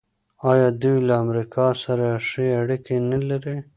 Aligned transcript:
آیا 0.51 0.67
دوی 0.81 0.97
له 1.07 1.13
امریکا 1.23 1.67
سره 1.83 2.07
ښې 2.27 2.47
اړیکې 2.61 2.95
نلري؟ 3.09 3.55